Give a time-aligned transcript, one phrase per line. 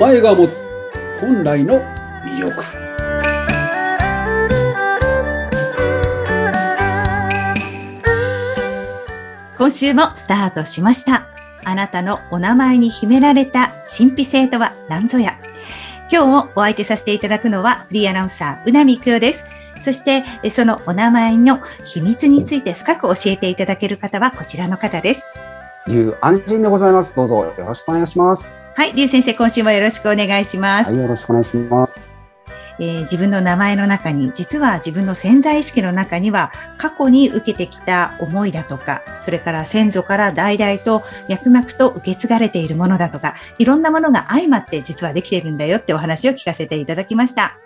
[0.00, 0.70] 前が持つ
[1.20, 1.82] 本来の
[2.24, 2.54] 魅力
[9.58, 11.26] 今週もスタートしました。
[11.66, 15.38] あなたのお名前に秘められた神秘性とは何ぞや。
[16.10, 19.44] 今日もお相手させていただくのはフリーアナウンサー、うなみくよです。
[19.80, 25.24] そして、そのお名前の秘密について深く教えていただける方はこちらの方です。
[25.88, 27.14] いう安心でございます。
[27.16, 28.50] どうぞよろしくお願いします。
[28.76, 30.90] はい、りゅう先生、今週もよろしくお願いします。
[30.90, 32.10] はい、よろしくお願いします。
[32.78, 47.58] えー自分の名前の中に、実は自分の潜在意識の中には、過去に受けてきた思いだとか、それから先祖から代々と脈々と受け継がれているものだとか、いろんなものが相まって実はできているんだよってお話を聞かせていただきました。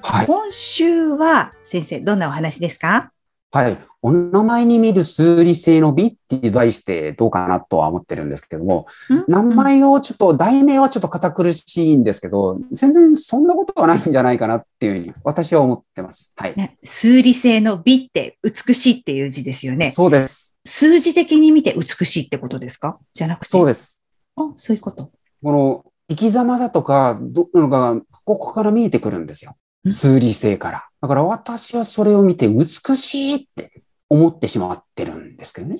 [0.00, 0.26] はい。
[0.26, 3.10] 今週は、先生、どんなお話ですか？
[3.50, 3.78] はい。
[4.06, 8.86] お名前に見る数理性の美っていう題してどうかなとは思ってるんですけども、
[9.26, 16.32] 名前をちょっと、題名はちょっと堅苦しいんですけど、全然そんなことはないんじゃないかなっていうふうに私は思ってます。
[16.36, 16.54] はい。
[16.56, 19.92] ね数理性の美って美しいっていう字ですよね。
[19.96, 20.54] そうです。
[20.64, 22.98] 数字的に見て美しいってことですか？
[23.12, 23.46] じゃなくて。
[23.46, 24.00] でそうです。
[24.36, 25.10] あ、そういうこと。
[25.42, 29.56] この生き様だとか、どうのが、ここから見えてくるんですよ
[29.88, 29.92] ん。
[29.92, 30.88] 数理性から。
[31.00, 35.78] だから私はそれを見て美しいって思ってしまってるんですけどね。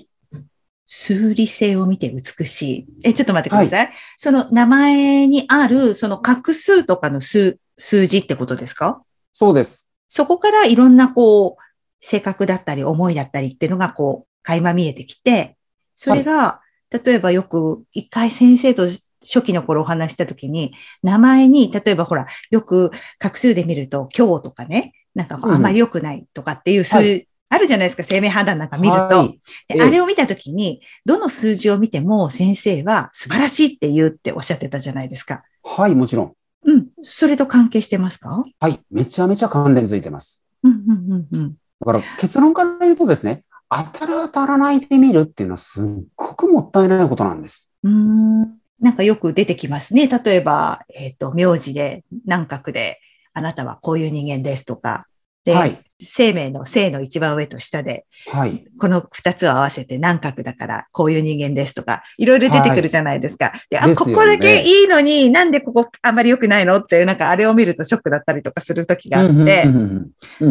[0.86, 2.86] 数理性を見て美しい。
[3.02, 3.92] え、ちょっと待ってください。
[4.18, 9.00] その名前にある、その画数とかの数、数字ってことですか？
[9.32, 9.86] そうです。
[10.08, 11.62] そこからいろんなこう、
[12.00, 15.56] 性格だったり思いだったりっていうのがこう、垣間見えてきて、
[15.94, 16.60] それが、
[17.04, 18.84] 例えばよく一回先生と
[19.20, 29.00] 初期の頃お話したときに、名前に、例えばほら、よく画数で見ると、今日とかね、なんかあんまり良くないとかっていう、そういう、あるじゃないですか、生命判断なんか見ると。
[29.00, 35.42] はいあれを見たときに、どの数字を見ても先生は素晴らしいって言うっておっしゃってたじゃないですか。
[35.62, 36.32] はい、もちろん。
[36.64, 36.88] うん。
[37.02, 38.44] それと関係してますか？
[38.60, 40.44] はい、めちゃめちゃ関連づいてます。
[40.62, 41.54] うん、うん、うん、うん。
[41.80, 47.72] だから結論から言うとですね、当たる当たらないで見るっていうのはすっごくもったいないことなんです。
[47.82, 48.58] うーん。
[48.80, 50.06] なんかよく出てきますね。
[50.06, 53.00] 例えば、えっ、と、名字で、南角で、
[53.32, 55.06] あなたはこういう人間ですとか。
[55.46, 58.64] で、はい生命の生の一番上と下で、はい。
[58.78, 63.52] この二つを合わせて南角だから、こういう人間ですとか、いろいろ出てくるじゃないですか。
[63.70, 69.64] で、あ、ですよねここだけいいのに、なんでここあんまり良くないのっていう、なんかあれを見るとショックだったりとかする時があって、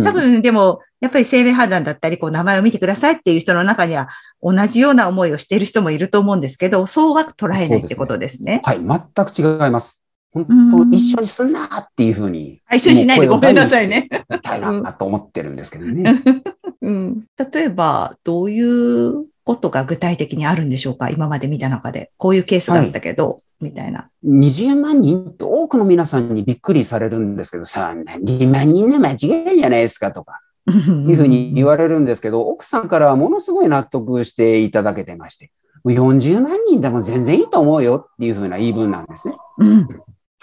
[0.03, 4.09] 多分でも、やっぱり生命判断だったり、こう名前を見てくださいっていう人の中には、
[4.41, 8.62] 同じような思いをしている人もいると思うんですけど、そうは捉えないってことですね。
[8.63, 10.04] はい、全く違います。
[10.35, 12.62] 本うん当一緒にすんなっていうふうに。
[12.68, 14.09] あ一緒にしないでごめんなさいね。
[14.29, 16.22] みたいなと思ってるんですけどね。
[16.81, 17.23] うん、
[17.53, 21.09] 例えば、どういうことが具体的にあるんでしょうか？
[21.09, 22.12] 今まで見た中で。
[22.18, 24.09] こういうケースがあったけど、みたいな。
[24.25, 29.18] 20万人って多くの皆さんにびっくりされるんですけど、そんな2万人の間違い
[29.57, 35.51] じゃないですかとか、いいうふうに言われるんですけど、奥さんからはものすごい納得していただけてまして、
[35.84, 39.35] もう40万人でも全然いいと思うよっていうふうな言い分なんですね。
[39.59, 39.88] うん。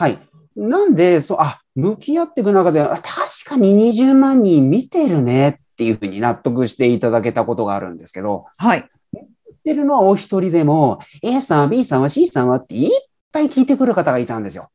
[0.02, 0.18] はい。
[0.56, 3.04] なんで、そう、あ、向き合っていく中で、あ確
[3.46, 8.84] かに20万人見てるねっていうふうに納得していただけたことがあるんですけど、はい。
[9.12, 9.26] 言っ
[9.64, 12.90] てるのはお一人でも、A さん、B さんは C さんはっていっ
[13.30, 14.70] ぱい聞いてくる方がいたんですよ。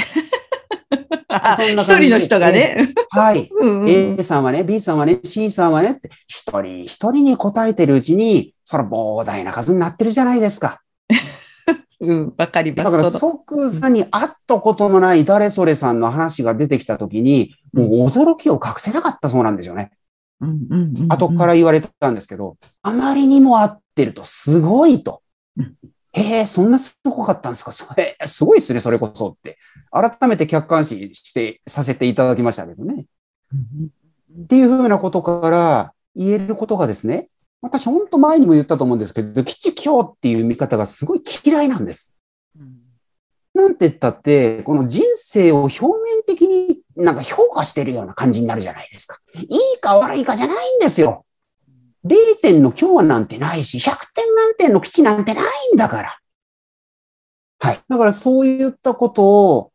[1.65, 2.94] 一人の人がね。
[3.09, 3.49] はい。
[3.59, 10.81] うんうん A さんはね、B さんはね、C さんはねって、一人一人に答えてるうちに、それ膨大な数になってるじゃないですか。
[11.99, 12.91] うん、わかります。
[12.91, 19.91] だから即座に会ったことのない誰それさんの話が出てきたときに、もう驚きを隠せなかったそうなんですよね。
[20.39, 25.23] うんうんうんうん後から言われたんですけど、あまりにも合ってるとすごいと
[25.57, 25.75] うん。
[26.13, 27.71] へえ、そんなすごかったんですか？
[27.71, 29.57] それ、すごいっすね、それこそって。
[29.91, 33.05] 改めて客観視して、させていただきましたけどね。
[34.43, 37.27] っていうふうなことから言えることがですね、
[37.67, 42.15] 私本当前にも言ったと思うんですけど、吉凶っていう見方がすごい嫌いなんです。
[42.59, 42.87] うん
[43.57, 49.17] なんて言ったって、この人生を表面的になんか評価してるような感じになるじゃないですか。
[49.33, 51.25] いいか悪いかじゃないんですよ。
[52.05, 56.19] 0点の今日なんてないし、100点満点の基地なんてないんだから。
[57.57, 57.79] はい。
[57.89, 59.71] だからそういったことを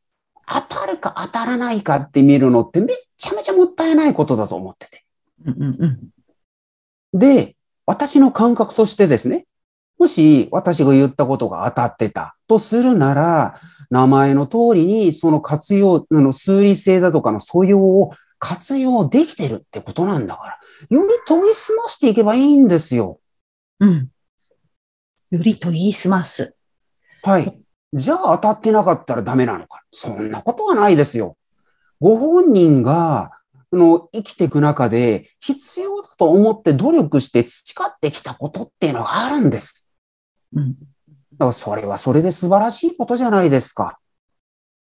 [0.46, 5.04] 当たるか当たらないかって見るのってめっちゃめちゃもったいないことだと思ってて。
[5.44, 6.00] うんうんうん
[7.14, 7.54] で、
[7.87, 9.46] 私の感覚としてですね、
[9.99, 20.58] もし私が言ったことが当たってたとするなら、名前の通りにその活用、あの数理性だとかの素養を活用できてるってことなんだから、
[20.90, 23.20] より研ぎ澄ましていけばいいんですよ。
[23.79, 24.08] うん。
[25.31, 26.55] より研ぎ澄ます。
[27.23, 27.61] はい。
[27.93, 29.82] じゃあ当たってなかったらダメなのか。
[29.90, 31.37] そんなことはないですよ。
[32.00, 33.41] ご本人が、あ
[33.76, 39.90] の、生きていく中で必要だと思って努力して培ってきたことっていうのがあるんです。
[40.54, 40.74] うん。
[40.74, 40.76] だ
[41.38, 43.98] からそれはそれで素晴らしいことじゃないですか。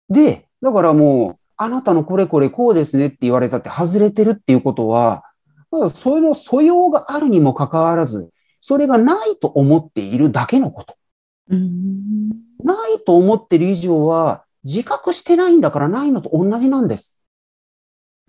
[0.08, 5.25] で、だからもう、あなたのこれこれこうですねって言われたって外れてるっていうことは、
[5.70, 10.96] まだその素養があるにもかかわらず、それがないと思っているだけのこと。
[11.50, 12.31] うん。
[12.62, 17.20] ないと思ってる以上は、自覚してないんだからないのと同じなんです。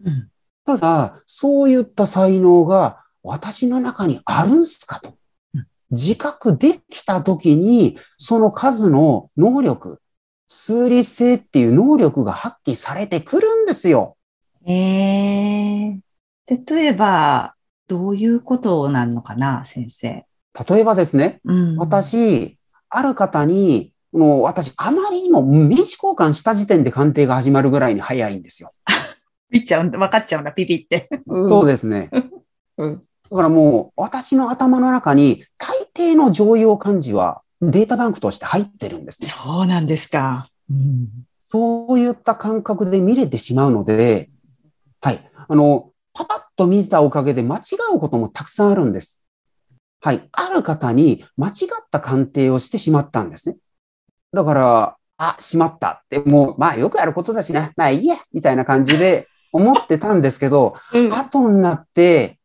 [0.03, 0.30] うん。
[0.65, 5.15] ただ、そういった才能が私の中にあるんすかと
[5.53, 5.67] うん。
[5.91, 10.01] 自覚できたときに、その数の能力、
[10.47, 14.17] 数理性っていう能力が発揮されてくるんですよ。
[14.65, 15.99] ええ
[16.47, 17.55] 例えば、
[17.87, 20.25] どういうことなのかな、先生。
[20.69, 21.77] 例えばですね、うん。
[21.77, 22.57] 私、
[22.89, 28.73] ある方に、もう私、あまりにも名刺交換した時点で鑑定が始まるぐらいに早いんですよ。
[29.51, 31.09] ピッちゃうんだ、分かっちゃうんだ、ピピって。
[31.27, 32.09] うんそうですね。
[32.77, 32.95] うん。
[32.95, 39.27] だからもう、私の頭の中に、大抵の常用漢字はデータバンクとして入ってるんですね。
[39.27, 40.49] そうなんですか。
[40.69, 41.07] うん。
[41.39, 44.29] そういった感覚で見れてしまうので、
[45.01, 45.29] はい。
[45.47, 47.61] あの、パパッと見たおかげで間違
[47.95, 49.21] うこともたくさんあるんです。
[49.99, 50.27] はい。
[50.31, 53.57] ある方に間違った鑑定をしてしまったんですね。
[54.33, 62.37] だから、あ、しまったって、もう、まあよくあることだしな、まあいいや、みたいな感じで思ってたんですけど、うん後になって、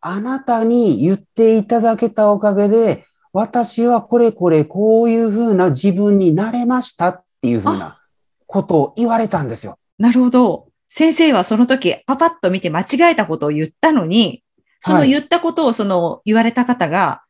[0.00, 8.00] あなたに言っていただけたおかげで、私はこれこれこういうふうな自分になれましたっていうふうな
[8.46, 9.78] ことを言われたんですよ。
[9.98, 10.68] なるほど。
[10.88, 14.44] 先生はその時、パパッと見て間違えたことを言ったのに、
[14.78, 17.22] そのはい言ったことをその言われた方が、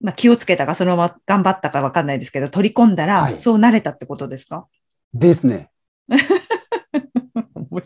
[0.00, 4.66] まあ気をつけたかそのまま頑張ったかわかんないですけど、取り込んだら、はいそうなれたってことですか？
[5.14, 5.70] ですね。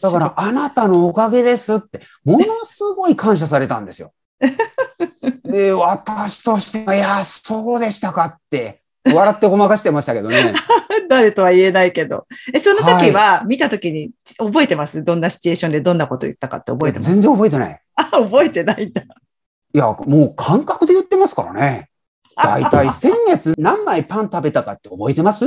[0.01, 4.13] だから、あなたのおかげですって、ものすごい感謝されたんですよ。
[5.45, 10.55] で、私としては、いや、そうでしたかって、笑ってごまかしてましたけどね。
[11.09, 12.27] 誰とは言えないけど。
[12.55, 15.03] え、その時は、見た時に覚えてます？
[15.03, 17.11] どんなシチュエーションでどんなこと言ったかって覚えてます？
[17.11, 17.81] 全然覚えてない。
[17.97, 19.03] あ、覚えてないんだ。
[19.03, 19.07] い
[19.79, 21.89] や、もう感覚で言ってますからね。
[22.37, 25.47] だいたい先月何枚パン食べたかって覚えてます？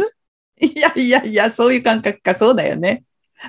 [0.60, 3.04] いやいやいや、そういう感覚か、そうだよね。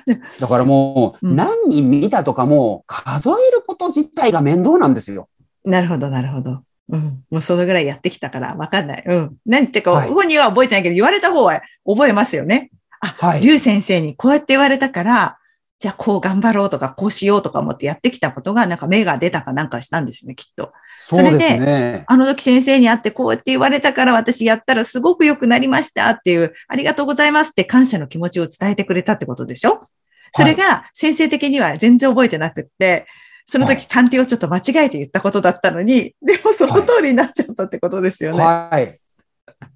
[0.39, 5.29] だからもう、うん何人見たとかも数えること自体が面倒なんですよ。
[5.63, 6.61] なるほど、なるほど。
[6.89, 7.23] うん。
[7.29, 9.03] もうそのぐらいやってきたから、わかんない。
[9.05, 9.35] うん。
[9.45, 12.71] 何言ってか、はい本人は覚えてないけど、言われた方は覚えますよね。
[13.01, 15.36] あ、はい劉先生にこうやって言われたから、
[15.79, 20.73] じゃあこう頑張ろうとか、こうしようとか思ってやってきたことが、なんか目が出たかなんかしたんですよね、きっと。
[20.97, 22.03] そうですそれね。
[22.07, 29.87] あの時先生に会ってこうやって言われたから私やったらすごく良くなりましたっていう、ありがとうございますって感謝の気持ちを伝えてくれたってことでしょ？
[30.31, 33.05] それが先生的には全然覚えてなくって、
[33.45, 38.43] そのはい時鑑定をちょっと間違えて言ったことだったのに、でもその通りになっちゃったってことですよね。
[38.43, 38.99] はい。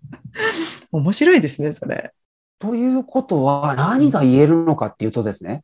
[0.91, 2.11] 面白いですね、それ。
[2.59, 5.63] ということは何が言えるのかっていうとですね、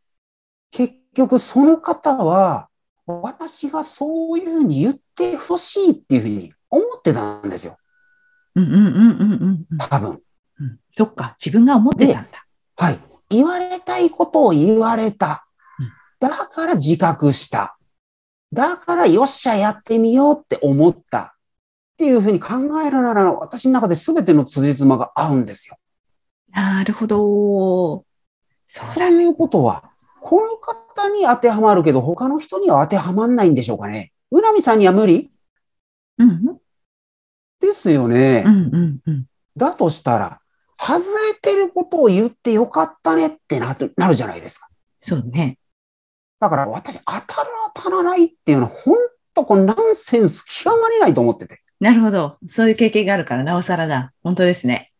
[0.71, 2.69] 結局その方は
[3.05, 7.77] 私がそういうふうに言ってほしいっていうふうに思ってたんですよ。
[8.55, 10.21] うんうんうんうんうんうん多分。
[10.59, 10.79] うん。
[10.91, 12.45] そっか、自分が思ってたんだ。
[12.75, 12.99] はい。
[13.29, 15.47] 言われたいことを言われた
[15.79, 15.91] うん。
[16.19, 17.77] だから自覚した。
[18.51, 21.35] だからよっしゃやってみようって思った。
[21.93, 25.77] っていうふうに考えるなら私の中で全ての辻褄が合うんですよ。
[26.51, 28.05] なるほど。
[28.67, 28.93] そうだ。
[28.95, 34.11] ということは、この方に当てはまるけど他の人には当てはまんないんでしょうかね。
[34.31, 35.31] うなみさんには無理？
[36.17, 36.57] うんうん
[37.59, 38.43] ですよね。
[38.45, 39.25] うんうんうん。
[39.55, 40.39] だとしたら、
[40.79, 44.69] 外れてることを言ってよかったねってなるなるじゃないですか。
[44.99, 45.57] そうね。
[46.39, 48.95] だから私、当たる当たらないっていうのは、本
[49.33, 51.61] 当このナンセンス極まりないと思ってて。
[51.79, 52.37] なるほど。
[52.47, 54.13] そういう経験があるから、なおさらだ。
[54.21, 54.91] 本当ですね。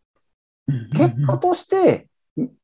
[0.95, 2.07] 結果として、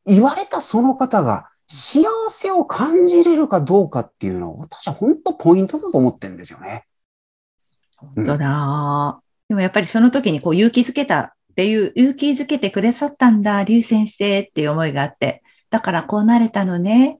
[0.07, 6.85] 言われたその方が幸せを感じれるかどうかっていうのは、私は本当ポイントだと思ってるんですよね。
[7.97, 9.21] 本当だ。
[9.49, 17.19] でもやっぱりその時にこう勇気づけたっていう、勇気づけてくださったんだ、竜先生っていう思いがあって、だからこうなれたのね。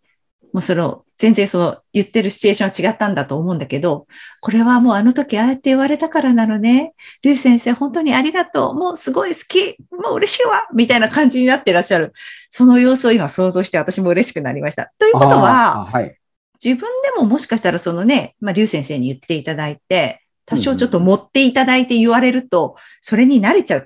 [0.53, 4.07] もうその、全然その言ってるシチュエーションは違ったんだと思うんだけど、
[4.39, 6.93] これはもうあの時ああやって言われたからなのね。
[7.23, 8.73] 竜先生本当にありがとう。
[8.75, 9.77] もうすごい好き。
[9.91, 10.67] もう嬉しいわ。
[10.73, 12.13] みたいな感じになってらっしゃる。
[12.49, 14.91] その様子を今想像して私も嬉しくなりました。
[14.99, 16.17] ということは、はい。
[16.63, 23.83] 自分でももしかしたらそのね、まあ、竜先生に言っていただいて、多少ちょっと持っていただいて言われると、それに慣れちゃうっ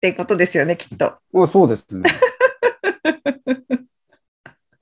[0.00, 1.14] てことですよね、きっと。
[1.46, 2.10] そうですね。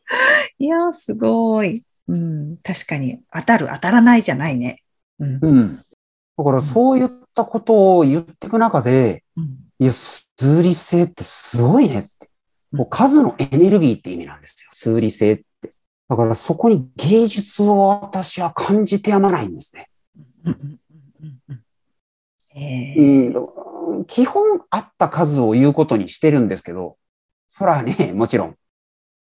[0.59, 1.83] いやー、すごい。
[2.09, 4.83] うん、確かに、当たる、当たらないじゃないね。
[5.19, 5.39] うん。
[5.43, 5.77] うん。
[6.37, 10.27] だからそういったことを言っていく中で、うんいや、数
[10.63, 12.09] 理性ってすごいねって。
[12.23, 12.29] うん
[12.71, 14.69] もう数のエネルギーって意味なんですよ。
[14.73, 15.73] 数理性って。
[16.09, 19.89] だからそこに芸術を私は感じてやまないんですね。
[20.45, 20.79] うん
[22.55, 26.97] えうーん、基本あった数を言うことにしてるんですけど、
[27.49, 28.58] そらね、もちろん。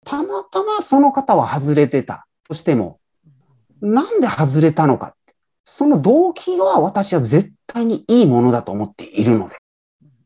[0.05, 2.25] たまたまその方は外れてた。
[2.47, 2.99] としても、
[3.81, 5.35] なんで外れたのかって。
[5.63, 9.55] その動機は私は絶対にいいものだと思っているので、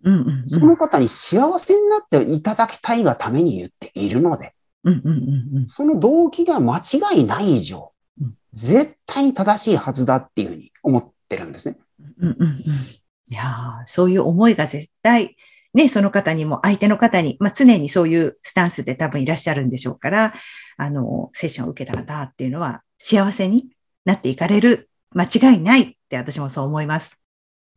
[0.03, 0.49] うんうんうん。
[0.49, 4.53] その方に幸せになっていただきたいがために言っているので、
[4.85, 5.67] うんうんうんうん。
[5.67, 11.77] その動機が間違いない以上うん、絶対に正しいはずだっていうふうに思ってるんですね。
[12.19, 12.49] うんうんうん。
[12.59, 15.35] いやーそういう思いが絶対、
[15.73, 20.33] ね、その方にも相手の方に、まあ、常にそういうスタンスで多分いらっしゃるんでしょうから、
[20.77, 23.67] あの、セッションを受けた方っていうのは幸せに
[24.05, 27.19] なっていかれる、間違いないって私もそう思います。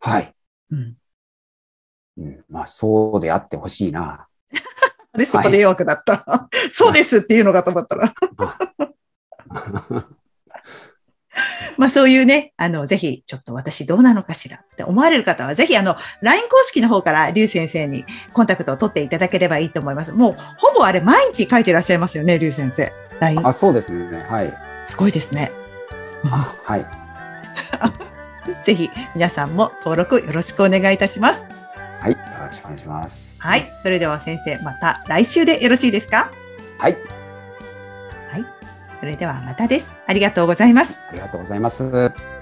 [0.00, 0.35] はい。
[0.71, 0.97] うん。
[2.19, 4.26] うん、まあ、そうであってほしいな。
[5.12, 6.49] あれ、そこで弱くなった。
[6.71, 8.12] そうですっていうのかと思ったら。
[11.76, 20.12] まあそういうね、あの、ぜひ、ちょっと私どうなのかしらって思われる方は、ぜひ、あの、LINE 公式の方から、リュウ先生にコンタクトを取っていただければいいと思います。
[20.12, 22.92] もう、ほぼあれ、毎日書いていらっしゃいますよね、リュウ先生。
[23.21, 23.47] LINE。
[23.47, 24.25] あ、そうですね。
[24.28, 24.52] はい。
[24.85, 25.50] すごいですね。
[26.25, 26.87] あ、はい。
[28.64, 31.45] ぜひ、皆さんも登録よろしくお願いいたします。
[32.00, 32.12] はい。
[32.12, 33.37] よろしくお願いします。
[33.38, 33.73] はい。
[33.83, 36.30] それでは先生、また来週でよろしいですか？
[36.78, 36.97] はい。
[39.00, 39.91] それではまたです。
[40.07, 41.00] ありがとうございます。
[41.09, 42.36] ありがとうございます。